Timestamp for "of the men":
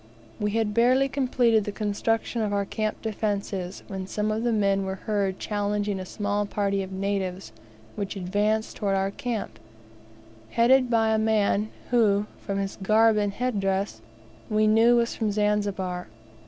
4.31-4.83